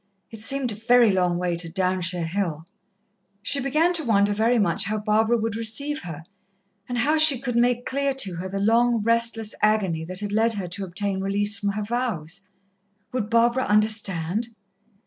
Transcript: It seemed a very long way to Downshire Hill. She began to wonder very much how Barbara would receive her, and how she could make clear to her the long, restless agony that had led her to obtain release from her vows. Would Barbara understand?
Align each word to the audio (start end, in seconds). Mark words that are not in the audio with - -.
It 0.31 0.41
seemed 0.41 0.71
a 0.71 0.75
very 0.75 1.11
long 1.11 1.37
way 1.37 1.55
to 1.57 1.69
Downshire 1.69 2.25
Hill. 2.25 2.65
She 3.43 3.59
began 3.59 3.93
to 3.93 4.03
wonder 4.03 4.33
very 4.33 4.57
much 4.57 4.85
how 4.85 4.97
Barbara 4.97 5.37
would 5.37 5.55
receive 5.55 6.01
her, 6.01 6.23
and 6.89 6.97
how 6.97 7.19
she 7.19 7.39
could 7.39 7.55
make 7.55 7.85
clear 7.85 8.15
to 8.15 8.33
her 8.37 8.49
the 8.49 8.59
long, 8.59 9.03
restless 9.03 9.53
agony 9.61 10.03
that 10.05 10.21
had 10.21 10.31
led 10.31 10.53
her 10.53 10.67
to 10.69 10.83
obtain 10.85 11.19
release 11.21 11.59
from 11.59 11.73
her 11.73 11.83
vows. 11.83 12.47
Would 13.11 13.29
Barbara 13.29 13.65
understand? 13.65 14.47